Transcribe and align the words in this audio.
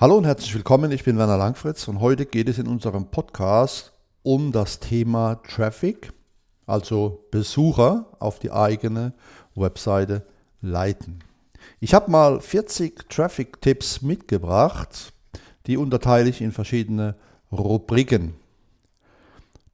Hallo 0.00 0.16
und 0.16 0.26
herzlich 0.26 0.54
willkommen, 0.54 0.92
ich 0.92 1.02
bin 1.02 1.18
Werner 1.18 1.36
Langfritz 1.36 1.88
und 1.88 1.98
heute 1.98 2.24
geht 2.24 2.48
es 2.48 2.58
in 2.58 2.68
unserem 2.68 3.10
Podcast 3.10 3.92
um 4.22 4.52
das 4.52 4.78
Thema 4.78 5.42
Traffic, 5.42 6.12
also 6.66 7.26
Besucher 7.32 8.06
auf 8.20 8.38
die 8.38 8.52
eigene 8.52 9.12
Webseite 9.56 10.22
leiten. 10.60 11.18
Ich 11.80 11.94
habe 11.94 12.12
mal 12.12 12.40
40 12.40 13.08
Traffic-Tipps 13.08 14.00
mitgebracht, 14.00 15.12
die 15.66 15.76
unterteile 15.76 16.30
ich 16.30 16.42
in 16.42 16.52
verschiedene 16.52 17.16
Rubriken. 17.50 18.34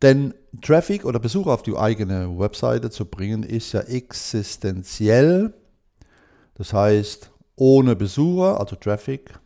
Denn 0.00 0.32
Traffic 0.62 1.04
oder 1.04 1.18
Besucher 1.18 1.52
auf 1.52 1.62
die 1.62 1.76
eigene 1.76 2.38
Webseite 2.38 2.88
zu 2.88 3.04
bringen, 3.04 3.42
ist 3.42 3.72
ja 3.72 3.80
existenziell. 3.80 5.52
Das 6.54 6.72
heißt, 6.72 7.30
ohne 7.56 7.94
Besucher, 7.94 8.58
also 8.58 8.74
Traffic, 8.76 9.38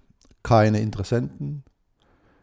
keine 0.49 0.81
Interessenten, 0.81 1.63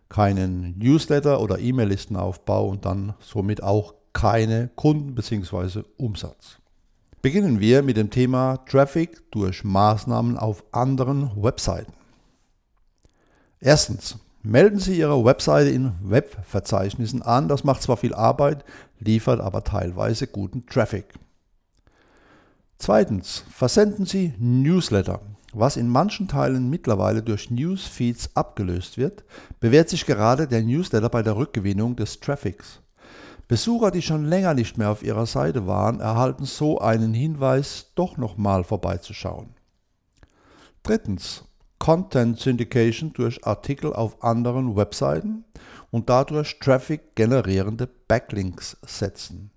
keinen 0.09 0.77
Newsletter 0.77 1.41
oder 1.41 1.57
E-Mail-Listenaufbau 1.57 2.69
und 2.69 2.85
dann 2.85 3.15
somit 3.19 3.63
auch 3.63 3.95
keine 4.13 4.69
Kunden 4.75 5.15
bzw. 5.15 5.81
Umsatz. 5.97 6.59
Beginnen 7.23 7.59
wir 7.59 7.81
mit 7.81 7.97
dem 7.97 8.11
Thema 8.11 8.57
Traffic 8.67 9.31
durch 9.31 9.63
Maßnahmen 9.63 10.37
auf 10.37 10.63
anderen 10.71 11.31
Webseiten. 11.35 11.93
Erstens, 13.59 14.19
melden 14.43 14.77
Sie 14.77 14.99
Ihre 14.99 15.25
Webseite 15.25 15.71
in 15.71 15.93
Webverzeichnissen 16.03 17.23
an. 17.23 17.47
Das 17.47 17.63
macht 17.63 17.81
zwar 17.81 17.97
viel 17.97 18.13
Arbeit, 18.13 18.63
liefert 18.99 19.41
aber 19.41 19.63
teilweise 19.63 20.27
guten 20.27 20.67
Traffic. 20.67 21.05
Zweitens, 22.77 23.43
versenden 23.49 24.05
Sie 24.05 24.35
Newsletter. 24.37 25.21
Was 25.57 25.77
in 25.77 25.87
manchen 25.87 26.27
Teilen 26.27 26.69
mittlerweile 26.69 27.23
durch 27.23 27.49
Newsfeeds 27.49 28.35
abgelöst 28.35 28.97
wird, 28.97 29.23
bewährt 29.61 29.87
sich 29.87 30.05
gerade 30.05 30.49
der 30.49 30.61
Newsletter 30.61 31.07
bei 31.07 31.23
der 31.23 31.37
Rückgewinnung 31.37 31.95
des 31.95 32.19
Traffics. 32.19 32.81
Besucher, 33.47 33.89
die 33.91 34.01
schon 34.01 34.25
länger 34.25 34.53
nicht 34.53 34.77
mehr 34.77 34.89
auf 34.89 35.01
ihrer 35.01 35.25
Seite 35.25 35.65
waren, 35.65 36.01
erhalten 36.01 36.43
so 36.43 36.79
einen 36.79 37.13
Hinweis, 37.13 37.91
doch 37.95 38.17
nochmal 38.17 38.65
vorbeizuschauen. 38.65 39.51
Drittens, 40.83 41.45
Content 41.79 42.37
Syndication 42.37 43.13
durch 43.13 43.47
Artikel 43.47 43.93
auf 43.93 44.21
anderen 44.25 44.75
Webseiten 44.75 45.45
und 45.89 46.09
dadurch 46.09 46.59
Traffic 46.59 47.15
generierende 47.15 47.87
Backlinks 48.09 48.75
setzen. 48.85 49.51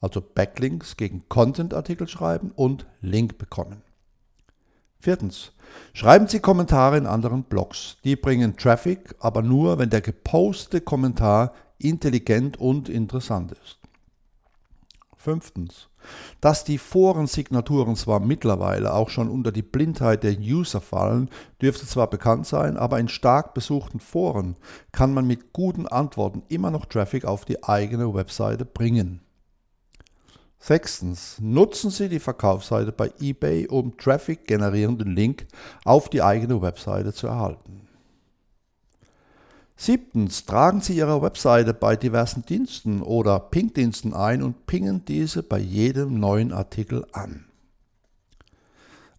Also 0.00 0.20
Backlinks 0.20 0.96
gegen 0.96 1.28
Content-Artikel 1.28 2.06
schreiben 2.06 2.52
und 2.54 2.86
Link 3.00 3.36
bekommen. 3.36 3.82
Viertens. 5.00 5.52
Schreiben 5.92 6.26
Sie 6.26 6.40
Kommentare 6.40 6.96
in 6.96 7.06
anderen 7.06 7.44
Blogs. 7.44 7.98
Die 8.02 8.16
bringen 8.16 8.56
Traffic, 8.56 9.14
aber 9.20 9.42
nur, 9.42 9.78
wenn 9.78 9.90
der 9.90 10.00
gepostete 10.00 10.80
Kommentar 10.80 11.52
intelligent 11.78 12.58
und 12.58 12.88
interessant 12.88 13.52
ist. 13.52 13.78
Fünftens. 15.16 15.88
Dass 16.40 16.64
die 16.64 16.78
Forensignaturen 16.78 17.96
zwar 17.96 18.18
mittlerweile 18.18 18.94
auch 18.94 19.10
schon 19.10 19.28
unter 19.28 19.52
die 19.52 19.62
Blindheit 19.62 20.22
der 20.22 20.38
User 20.38 20.80
fallen, 20.80 21.28
dürfte 21.60 21.86
zwar 21.86 22.08
bekannt 22.08 22.46
sein, 22.46 22.76
aber 22.76 22.98
in 22.98 23.08
stark 23.08 23.52
besuchten 23.54 24.00
Foren 24.00 24.56
kann 24.90 25.12
man 25.12 25.26
mit 25.26 25.52
guten 25.52 25.86
Antworten 25.86 26.42
immer 26.48 26.70
noch 26.70 26.86
Traffic 26.86 27.24
auf 27.24 27.44
die 27.44 27.62
eigene 27.62 28.14
Webseite 28.14 28.64
bringen. 28.64 29.20
Sechstens, 30.60 31.36
nutzen 31.40 31.90
Sie 31.90 32.08
die 32.08 32.18
Verkaufsseite 32.18 32.92
bei 32.92 33.12
eBay, 33.20 33.68
um 33.68 33.96
Traffic 33.96 34.46
generierenden 34.46 35.14
Link 35.14 35.46
auf 35.84 36.08
die 36.08 36.22
eigene 36.22 36.60
Webseite 36.60 37.12
zu 37.12 37.28
erhalten. 37.28 37.88
Siebtens, 39.76 40.44
tragen 40.44 40.80
Sie 40.80 40.96
Ihre 40.96 41.22
Webseite 41.22 41.72
bei 41.72 41.94
diversen 41.94 42.44
Diensten 42.44 43.00
oder 43.00 43.38
Ping-Diensten 43.38 44.12
ein 44.12 44.42
und 44.42 44.66
pingen 44.66 45.04
diese 45.04 45.44
bei 45.44 45.60
jedem 45.60 46.18
neuen 46.18 46.52
Artikel 46.52 47.06
an. 47.12 47.44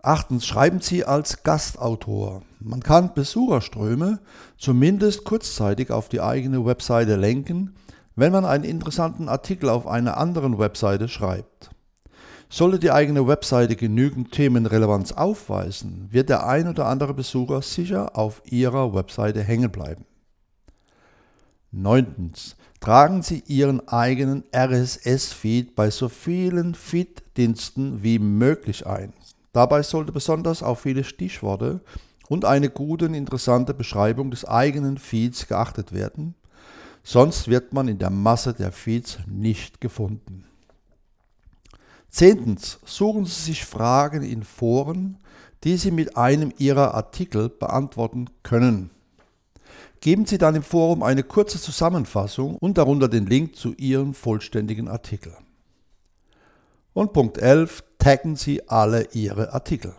Achtens, 0.01 0.45
schreiben 0.45 0.81
Sie 0.81 1.05
als 1.05 1.43
Gastautor. 1.43 2.41
Man 2.59 2.81
kann 2.81 3.13
Besucherströme 3.13 4.19
zumindest 4.57 5.23
kurzzeitig 5.23 5.91
auf 5.91 6.09
die 6.09 6.19
eigene 6.19 6.65
Webseite 6.65 7.15
lenken, 7.15 7.75
wenn 8.19 8.31
man 8.31 8.45
einen 8.45 8.63
interessanten 8.63 9.29
Artikel 9.29 9.69
auf 9.69 9.87
einer 9.87 10.17
anderen 10.17 10.59
Webseite 10.59 11.07
schreibt. 11.07 11.69
Sollte 12.49 12.79
die 12.79 12.91
eigene 12.91 13.27
Webseite 13.27 13.75
genügend 13.75 14.31
Themenrelevanz 14.31 15.11
aufweisen, 15.11 16.07
wird 16.11 16.29
der 16.29 16.47
ein 16.47 16.67
oder 16.67 16.87
andere 16.87 17.13
Besucher 17.13 17.61
sicher 17.61 18.17
auf 18.17 18.41
Ihrer 18.45 18.93
Webseite 18.93 19.43
hängen 19.43 19.71
bleiben. 19.71 20.05
Neuntens. 21.71 22.55
Tragen 22.79 23.21
Sie 23.21 23.43
Ihren 23.45 23.87
eigenen 23.87 24.43
RSS-Feed 24.55 25.75
bei 25.75 25.91
so 25.91 26.09
vielen 26.09 26.73
Feed-Diensten 26.73 28.01
wie 28.03 28.17
möglich 28.17 28.87
ein. 28.87 29.13
Dabei 29.51 29.83
sollte 29.83 30.11
besonders 30.11 30.63
auf 30.63 30.81
viele 30.81 31.03
Stichworte 31.03 31.81
und 32.27 32.45
eine 32.45 32.69
gute 32.69 33.05
und 33.05 33.13
interessante 33.13 33.73
Beschreibung 33.73 34.31
des 34.31 34.45
eigenen 34.45 34.97
Feeds 34.97 35.47
geachtet 35.47 35.93
werden, 35.93 36.35
sonst 37.09 37.47
wird 37.47 37.73
man 37.73 37.87
in 37.87 37.97
der 37.97 38.11
Masse 38.11 38.53
der 38.53 38.71
Feeds 38.71 39.17
nicht 39.25 39.81
gefunden. 39.81 40.45
Zehntens, 42.11 42.79
suchen 42.85 43.25
Sie 43.25 43.41
sich 43.41 43.65
Fragen 43.65 44.21
in 44.21 44.43
Foren, 44.43 45.17
die 45.63 45.77
Sie 45.77 45.89
mit 45.89 46.17
einem 46.17 46.53
Ihrer 46.59 46.93
Artikel 46.93 47.49
beantworten 47.49 48.27
können. 48.43 48.91
Geben 50.01 50.27
Sie 50.27 50.37
dann 50.37 50.53
im 50.53 50.61
Forum 50.61 51.01
eine 51.01 51.23
kurze 51.23 51.59
Zusammenfassung 51.59 52.57
und 52.57 52.77
darunter 52.77 53.07
den 53.07 53.25
Link 53.25 53.55
zu 53.55 53.73
Ihrem 53.73 54.13
vollständigen 54.13 54.87
Artikel. 54.87 55.33
Und 56.93 57.13
Punkt 57.13 57.39
11, 57.39 57.83
taggen 57.97 58.35
Sie 58.35 58.69
alle 58.69 59.07
Ihre 59.13 59.53
Artikel. 59.53 59.95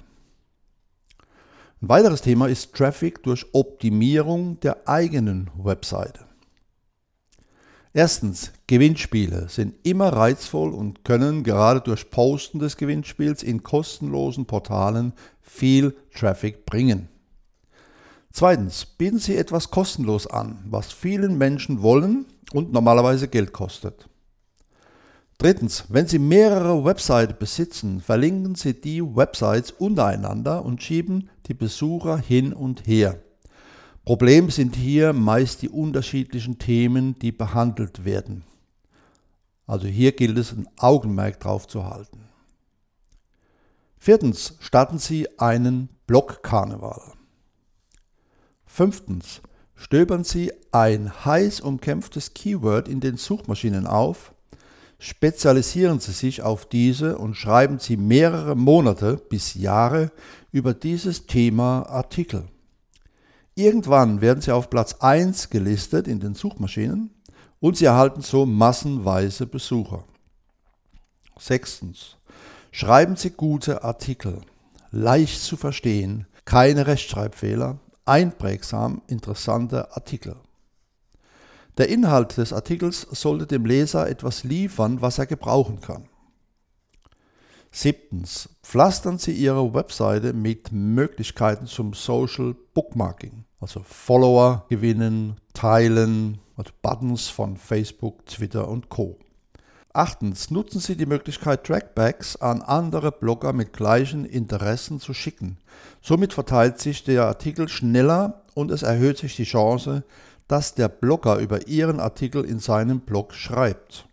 Ein 1.82 1.88
weiteres 1.88 2.22
Thema 2.22 2.46
ist 2.46 2.72
Traffic 2.72 3.24
durch 3.24 3.46
Optimierung 3.52 4.60
der 4.60 4.88
eigenen 4.88 5.50
Webseite. 5.56 6.29
Erstens, 7.92 8.52
Gewinnspiele 8.68 9.48
sind 9.48 9.74
immer 9.82 10.12
reizvoll 10.12 10.72
und 10.72 11.04
können 11.04 11.42
gerade 11.42 11.80
durch 11.80 12.10
Posten 12.10 12.60
des 12.60 12.76
Gewinnspiels 12.76 13.42
in 13.42 13.64
kostenlosen 13.64 14.46
Portalen 14.46 15.12
viel 15.40 15.96
Traffic 16.14 16.66
bringen. 16.66 17.08
Zweitens, 18.32 18.86
bieten 18.86 19.18
Sie 19.18 19.36
etwas 19.36 19.72
kostenlos 19.72 20.28
an, 20.28 20.62
was 20.66 20.92
vielen 20.92 21.36
Menschen 21.36 21.82
wollen 21.82 22.26
und 22.52 22.72
normalerweise 22.72 23.26
Geld 23.26 23.52
kostet. 23.52 24.08
Drittens, 25.38 25.86
wenn 25.88 26.06
Sie 26.06 26.20
mehrere 26.20 26.84
Websites 26.84 27.38
besitzen, 27.38 28.00
verlinken 28.00 28.54
Sie 28.54 28.80
die 28.80 29.02
Websites 29.02 29.72
untereinander 29.72 30.64
und 30.64 30.80
schieben 30.80 31.28
die 31.46 31.54
Besucher 31.54 32.18
hin 32.18 32.52
und 32.52 32.86
her. 32.86 33.18
Problem 34.04 34.50
sind 34.50 34.76
hier 34.76 35.12
meist 35.12 35.62
die 35.62 35.68
unterschiedlichen 35.68 36.58
Themen, 36.58 37.18
die 37.18 37.32
behandelt 37.32 38.04
werden. 38.04 38.44
Also 39.66 39.86
hier 39.86 40.12
gilt 40.12 40.36
es, 40.38 40.52
ein 40.52 40.66
Augenmerk 40.78 41.38
drauf 41.38 41.68
zu 41.68 41.84
halten. 41.84 42.24
Viertens, 43.98 44.56
starten 44.60 44.98
Sie 44.98 45.28
einen 45.38 45.90
Blog-Karneval. 46.06 47.12
Fünftens, 48.64 49.42
stöbern 49.74 50.24
Sie 50.24 50.52
ein 50.72 51.24
heiß 51.24 51.60
umkämpftes 51.60 52.32
Keyword 52.32 52.88
in 52.88 53.00
den 53.00 53.18
Suchmaschinen 53.18 53.86
auf, 53.86 54.32
spezialisieren 54.98 56.00
Sie 56.00 56.12
sich 56.12 56.42
auf 56.42 56.66
diese 56.66 57.18
und 57.18 57.34
schreiben 57.34 57.78
Sie 57.78 57.96
mehrere 57.96 58.56
Monate 58.56 59.18
bis 59.28 59.54
Jahre 59.54 60.10
über 60.50 60.72
dieses 60.72 61.26
Thema 61.26 61.82
Artikel. 61.82 62.48
Irgendwann 63.62 64.22
werden 64.22 64.40
sie 64.40 64.52
auf 64.52 64.70
Platz 64.70 64.96
1 65.00 65.50
gelistet 65.50 66.08
in 66.08 66.18
den 66.18 66.34
Suchmaschinen 66.34 67.10
und 67.60 67.76
sie 67.76 67.84
erhalten 67.84 68.22
so 68.22 68.46
massenweise 68.46 69.46
Besucher. 69.46 70.04
Sechstens. 71.38 72.16
Schreiben 72.72 73.16
Sie 73.16 73.28
gute 73.28 73.84
Artikel, 73.84 74.40
leicht 74.90 75.42
zu 75.42 75.58
verstehen, 75.58 76.26
keine 76.46 76.86
Rechtschreibfehler, 76.86 77.78
einprägsam 78.06 79.02
interessante 79.08 79.94
Artikel. 79.94 80.36
Der 81.76 81.90
Inhalt 81.90 82.38
des 82.38 82.54
Artikels 82.54 83.02
sollte 83.10 83.46
dem 83.46 83.66
Leser 83.66 84.08
etwas 84.08 84.42
liefern, 84.42 85.02
was 85.02 85.18
er 85.18 85.26
gebrauchen 85.26 85.82
kann. 85.82 86.08
Siebtens. 87.70 88.48
Pflastern 88.62 89.18
Sie 89.18 89.32
Ihre 89.32 89.74
Webseite 89.74 90.32
mit 90.32 90.72
Möglichkeiten 90.72 91.66
zum 91.66 91.92
Social 91.92 92.54
Bookmarking, 92.72 93.44
also 93.60 93.82
Follower 93.84 94.64
gewinnen, 94.68 95.36
teilen, 95.52 96.38
also 96.56 96.72
Buttons 96.82 97.28
von 97.28 97.56
Facebook, 97.56 98.26
Twitter 98.26 98.68
und 98.68 98.88
Co. 98.88 99.18
Achtens. 99.92 100.50
Nutzen 100.50 100.80
Sie 100.80 100.96
die 100.96 101.06
Möglichkeit, 101.06 101.64
Trackbacks 101.64 102.36
an 102.36 102.62
andere 102.62 103.10
Blogger 103.10 103.52
mit 103.52 103.72
gleichen 103.72 104.24
Interessen 104.24 105.00
zu 105.00 105.12
schicken. 105.12 105.58
Somit 106.00 106.32
verteilt 106.32 106.78
sich 106.78 107.02
der 107.02 107.26
Artikel 107.26 107.68
schneller 107.68 108.42
und 108.54 108.70
es 108.70 108.82
erhöht 108.82 109.18
sich 109.18 109.34
die 109.34 109.44
Chance, 109.44 110.04
dass 110.46 110.74
der 110.74 110.88
Blogger 110.88 111.38
über 111.38 111.66
Ihren 111.66 112.00
Artikel 112.00 112.44
in 112.44 112.60
seinem 112.60 113.00
Blog 113.00 113.34
schreibt. 113.34 114.06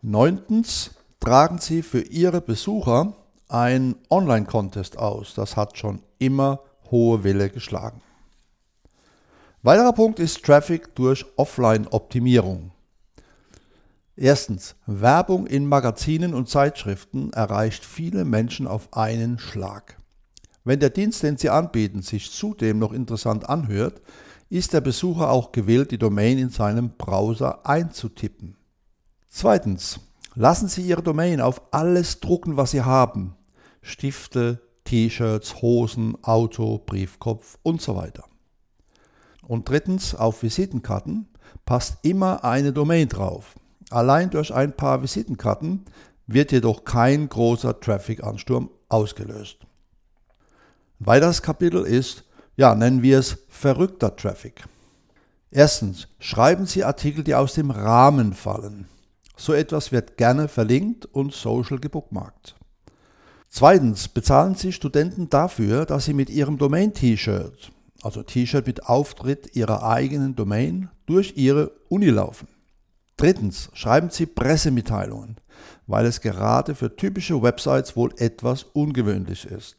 Neuntens 0.00 0.92
tragen 1.18 1.58
Sie 1.58 1.82
für 1.82 2.02
Ihre 2.02 2.40
Besucher 2.40 3.14
einen 3.48 3.96
Online-Contest 4.10 4.98
aus. 4.98 5.34
Das 5.34 5.56
hat 5.56 5.76
schon 5.76 6.02
immer 6.18 6.60
hohe 6.94 7.24
Welle 7.24 7.50
geschlagen. 7.50 8.00
Weiterer 9.62 9.92
Punkt 9.92 10.20
ist 10.20 10.44
Traffic 10.44 10.94
durch 10.94 11.26
Offline-Optimierung. 11.36 12.70
Erstens, 14.14 14.76
Werbung 14.86 15.48
in 15.48 15.66
Magazinen 15.66 16.34
und 16.34 16.48
Zeitschriften 16.48 17.32
erreicht 17.32 17.84
viele 17.84 18.24
Menschen 18.24 18.68
auf 18.68 18.92
einen 18.92 19.40
Schlag. 19.40 19.96
Wenn 20.62 20.78
der 20.78 20.90
Dienst, 20.90 21.24
den 21.24 21.36
Sie 21.36 21.50
anbieten, 21.50 22.02
sich 22.02 22.30
zudem 22.30 22.78
noch 22.78 22.92
interessant 22.92 23.48
anhört, 23.48 24.00
ist 24.48 24.72
der 24.72 24.80
Besucher 24.80 25.30
auch 25.30 25.50
gewillt, 25.50 25.90
die 25.90 25.98
Domain 25.98 26.38
in 26.38 26.50
seinem 26.50 26.90
Browser 26.90 27.66
einzutippen. 27.66 28.56
Zweitens, 29.28 29.98
lassen 30.36 30.68
Sie 30.68 30.82
Ihre 30.82 31.02
Domain 31.02 31.40
auf 31.40 31.60
alles 31.72 32.20
drucken, 32.20 32.56
was 32.56 32.70
Sie 32.70 32.82
haben. 32.82 33.34
Stifte, 33.82 34.60
T-Shirts, 34.84 35.62
Hosen, 35.62 36.16
Auto, 36.22 36.78
Briefkopf 36.78 37.58
und 37.62 37.80
so 37.80 37.96
weiter. 37.96 38.24
Und 39.46 39.68
drittens, 39.68 40.14
auf 40.14 40.42
Visitenkarten 40.42 41.28
passt 41.64 41.98
immer 42.02 42.44
eine 42.44 42.72
Domain 42.72 43.08
drauf. 43.08 43.54
Allein 43.90 44.30
durch 44.30 44.52
ein 44.52 44.74
paar 44.74 45.02
Visitenkarten 45.02 45.84
wird 46.26 46.52
jedoch 46.52 46.84
kein 46.84 47.28
großer 47.28 47.78
Traffic-Ansturm 47.80 48.70
ausgelöst. 48.88 49.58
Ein 51.00 51.06
weiteres 51.06 51.42
Kapitel 51.42 51.84
ist, 51.84 52.24
ja, 52.56 52.74
nennen 52.74 53.02
wir 53.02 53.18
es 53.18 53.38
verrückter 53.48 54.14
Traffic. 54.16 54.64
Erstens, 55.50 56.08
schreiben 56.18 56.66
Sie 56.66 56.84
Artikel, 56.84 57.22
die 57.24 57.34
aus 57.34 57.54
dem 57.54 57.70
Rahmen 57.70 58.32
fallen. 58.32 58.88
So 59.36 59.52
etwas 59.52 59.92
wird 59.92 60.16
gerne 60.16 60.48
verlinkt 60.48 61.06
und 61.06 61.32
social 61.32 61.78
gebookmarkt. 61.78 62.54
Zweitens, 63.56 64.08
bezahlen 64.08 64.56
Sie 64.56 64.72
Studenten 64.72 65.30
dafür, 65.30 65.86
dass 65.86 66.06
sie 66.06 66.12
mit 66.12 66.28
ihrem 66.28 66.58
Domain-T-Shirt, 66.58 67.70
also 68.02 68.24
T-Shirt 68.24 68.66
mit 68.66 68.86
Auftritt 68.86 69.54
ihrer 69.54 69.84
eigenen 69.84 70.34
Domain, 70.34 70.90
durch 71.06 71.34
ihre 71.36 71.70
Uni 71.88 72.06
laufen. 72.06 72.48
Drittens, 73.16 73.70
schreiben 73.72 74.10
Sie 74.10 74.26
Pressemitteilungen, 74.26 75.36
weil 75.86 76.04
es 76.04 76.20
gerade 76.20 76.74
für 76.74 76.96
typische 76.96 77.40
Websites 77.40 77.94
wohl 77.94 78.12
etwas 78.18 78.64
ungewöhnlich 78.64 79.44
ist. 79.44 79.76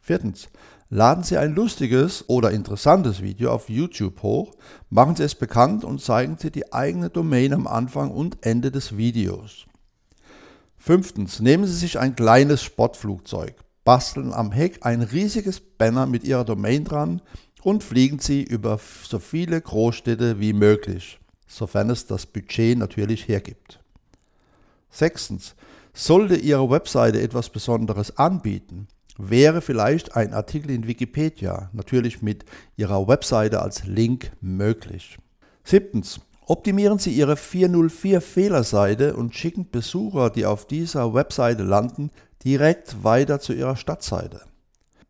Viertens, 0.00 0.48
laden 0.88 1.22
Sie 1.22 1.36
ein 1.36 1.54
lustiges 1.54 2.30
oder 2.30 2.50
interessantes 2.50 3.20
Video 3.20 3.52
auf 3.52 3.68
YouTube 3.68 4.22
hoch, 4.22 4.54
machen 4.88 5.16
Sie 5.16 5.24
es 5.24 5.34
bekannt 5.34 5.84
und 5.84 6.00
zeigen 6.00 6.38
Sie 6.38 6.50
die 6.50 6.72
eigene 6.72 7.10
Domain 7.10 7.52
am 7.52 7.66
Anfang 7.66 8.10
und 8.10 8.38
Ende 8.40 8.70
des 8.70 8.96
Videos. 8.96 9.66
Fünftens, 10.80 11.38
nehmen 11.38 11.66
Sie 11.66 11.76
sich 11.76 12.00
ein 12.00 12.16
kleines 12.16 12.64
Sportflugzeug, 12.64 13.54
basteln 13.84 14.32
am 14.32 14.50
Heck 14.50 14.84
ein 14.84 15.02
riesiges 15.02 15.60
Banner 15.60 16.06
mit 16.06 16.24
Ihrer 16.24 16.44
Domain 16.44 16.82
dran 16.84 17.22
und 17.62 17.84
fliegen 17.84 18.18
Sie 18.18 18.42
über 18.42 18.80
so 19.08 19.20
viele 19.20 19.60
Großstädte 19.60 20.40
wie 20.40 20.52
möglich 20.52 21.20
sofern 21.50 21.90
es 21.90 22.06
das 22.06 22.26
Budget 22.26 22.78
natürlich 22.78 23.28
hergibt. 23.28 23.80
Sechstens, 24.90 25.54
sollte 25.92 26.36
Ihre 26.36 26.70
Webseite 26.70 27.20
etwas 27.20 27.50
Besonderes 27.50 28.16
anbieten, 28.16 28.86
wäre 29.18 29.60
vielleicht 29.60 30.16
ein 30.16 30.32
Artikel 30.32 30.70
in 30.70 30.86
Wikipedia, 30.86 31.68
natürlich 31.72 32.22
mit 32.22 32.44
Ihrer 32.76 33.06
Webseite 33.08 33.60
als 33.60 33.84
Link 33.84 34.32
möglich. 34.40 35.18
Siebtens, 35.64 36.20
optimieren 36.50 36.98
Sie 36.98 37.12
Ihre 37.12 37.36
404 37.36 38.20
Fehlerseite 38.20 39.14
und 39.14 39.36
schicken 39.36 39.70
Besucher, 39.70 40.30
die 40.30 40.46
auf 40.46 40.66
dieser 40.66 41.14
Webseite 41.14 41.62
landen, 41.62 42.10
direkt 42.44 43.04
weiter 43.04 43.38
zu 43.38 43.52
Ihrer 43.52 43.76
Stadtseite. 43.76 44.40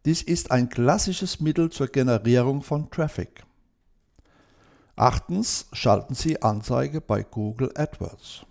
Dies 0.05 0.21
ist 0.21 0.51
ein 0.51 0.69
klassisches 0.69 1.41
Mittel 1.41 1.71
zur 1.71 1.87
Generierung 1.87 2.61
von 2.63 2.91
Traffic. 2.91 3.43
Achtens, 4.97 5.67
schalten 5.73 6.15
Sie 6.15 6.43
Anzeige 6.43 7.01
bei 7.01 7.23
Google 7.23 7.73
AdWords. 7.75 8.45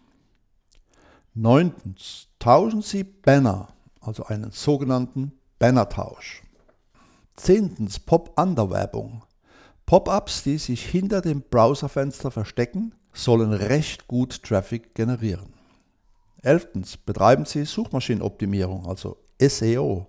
Neuntens, 1.35 2.27
tauschen 2.39 2.81
Sie 2.81 3.03
Banner, 3.03 3.67
also 4.01 4.25
einen 4.25 4.49
sogenannten 4.49 5.33
Bannertausch. 5.59 6.41
Zehntens, 7.35 7.99
Pop-Under-Werbung. 7.99 9.21
Pop-ups, 9.89 10.43
die 10.43 10.59
sich 10.59 10.85
hinter 10.85 11.19
dem 11.19 11.41
Browserfenster 11.41 12.29
verstecken, 12.29 12.93
sollen 13.11 13.51
recht 13.51 14.07
gut 14.07 14.43
Traffic 14.43 14.93
generieren. 14.93 15.51
Elftens, 16.43 16.95
betreiben 16.95 17.45
Sie 17.45 17.65
Suchmaschinenoptimierung, 17.65 18.85
also 18.85 19.17
SEO. 19.41 20.05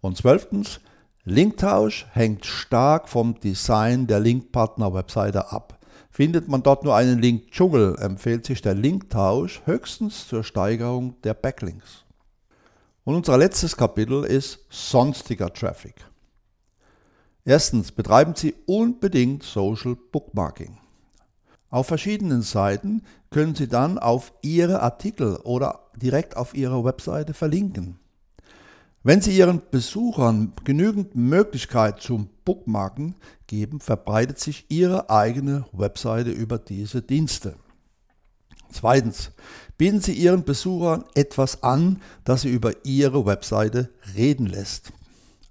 Und 0.00 0.16
zwölftens, 0.16 0.80
Linktausch 1.22 2.08
hängt 2.10 2.44
stark 2.44 3.08
vom 3.08 3.38
Design 3.38 4.08
der 4.08 4.18
Linkpartner-Webseite 4.18 5.52
ab. 5.52 5.78
Findet 6.10 6.48
man 6.48 6.64
dort 6.64 6.82
nur 6.82 6.96
einen 6.96 7.20
Link-Dschungel, 7.20 8.00
empfiehlt 8.00 8.44
sich 8.46 8.62
der 8.62 8.74
Linktausch 8.74 9.62
höchstens 9.64 10.26
zur 10.26 10.42
Steigerung 10.42 11.14
der 11.22 11.34
Backlinks. 11.34 12.04
Und 13.04 13.14
unser 13.14 13.38
letztes 13.38 13.76
Kapitel 13.76 14.24
ist 14.24 14.58
sonstiger 14.70 15.52
Traffic. 15.52 15.94
Erstens 17.44 17.90
betreiben 17.90 18.34
Sie 18.36 18.54
unbedingt 18.66 19.42
Social 19.42 19.96
Bookmarking. 19.96 20.78
Auf 21.70 21.88
verschiedenen 21.88 22.42
Seiten 22.42 23.02
können 23.30 23.54
Sie 23.54 23.66
dann 23.66 23.98
auf 23.98 24.32
Ihre 24.42 24.80
Artikel 24.80 25.36
oder 25.36 25.90
direkt 25.96 26.36
auf 26.36 26.54
Ihre 26.54 26.84
Webseite 26.84 27.34
verlinken. 27.34 27.98
Wenn 29.02 29.20
Sie 29.20 29.36
Ihren 29.36 29.60
Besuchern 29.72 30.52
genügend 30.62 31.16
Möglichkeit 31.16 32.00
zum 32.00 32.28
Bookmarken 32.44 33.16
geben, 33.48 33.80
verbreitet 33.80 34.38
sich 34.38 34.66
Ihre 34.68 35.10
eigene 35.10 35.64
Webseite 35.72 36.30
über 36.30 36.58
diese 36.58 37.02
Dienste. 37.02 37.56
Zweitens, 38.70 39.32
bieten 39.76 40.00
Sie 40.00 40.12
Ihren 40.12 40.44
Besuchern 40.44 41.04
etwas 41.14 41.64
an, 41.64 42.00
das 42.24 42.42
Sie 42.42 42.50
über 42.50 42.84
Ihre 42.84 43.26
Webseite 43.26 43.90
reden 44.14 44.46
lässt. 44.46 44.92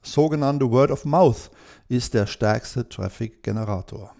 Sogenannte 0.03 0.69
Word 0.69 0.91
of 0.91 1.05
Mouth 1.05 1.51
ist 1.87 2.13
der 2.13 2.25
stärkste 2.25 2.89
Traffic-Generator. 2.89 4.15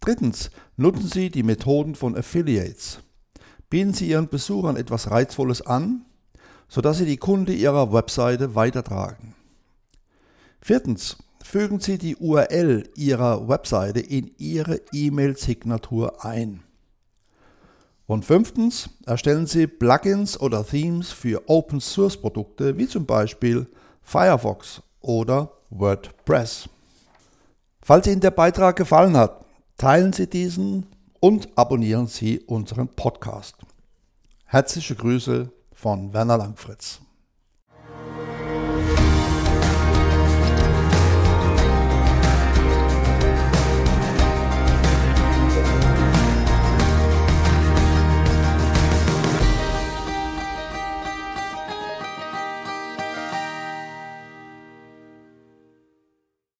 Drittens, 0.00 0.50
nutzen 0.76 1.06
Sie 1.06 1.30
die 1.30 1.42
Methoden 1.42 1.94
von 1.94 2.16
Affiliates. 2.16 3.00
Bieten 3.68 3.92
Sie 3.92 4.08
Ihren 4.08 4.28
Besuchern 4.28 4.76
etwas 4.76 5.10
Reizvolles 5.10 5.62
an, 5.62 6.06
sodass 6.68 6.98
Sie 6.98 7.04
die 7.04 7.18
Kunde 7.18 7.52
Ihrer 7.52 7.92
Webseite 7.92 8.54
weitertragen. 8.54 9.34
Viertens, 10.60 11.18
fügen 11.44 11.78
Sie 11.78 11.98
die 11.98 12.16
URL 12.16 12.88
Ihrer 12.96 13.48
Webseite 13.48 14.00
in 14.00 14.30
Ihre 14.38 14.80
E-Mail-Signatur 14.92 16.24
ein. 16.24 16.62
Und 18.06 18.24
fünftens, 18.24 18.90
erstellen 19.06 19.46
Sie 19.46 19.66
Plugins 19.66 20.40
oder 20.40 20.66
Themes 20.66 21.12
für 21.12 21.42
Open-Source-Produkte 21.48 22.78
wie 22.78 22.88
zum 22.88 23.06
Beispiel 23.06 23.66
Firefox 24.02 24.82
oder 25.02 25.52
WordPress. 25.70 26.68
Falls 27.82 28.06
Ihnen 28.06 28.20
der 28.20 28.30
Beitrag 28.30 28.76
gefallen 28.76 29.16
hat, 29.16 29.44
teilen 29.76 30.12
Sie 30.12 30.28
diesen 30.28 30.86
und 31.20 31.48
abonnieren 31.56 32.06
Sie 32.06 32.40
unseren 32.40 32.88
Podcast. 32.88 33.56
Herzliche 34.46 34.94
Grüße 34.94 35.50
von 35.72 36.12
Werner 36.12 36.38
Langfritz. 36.38 37.00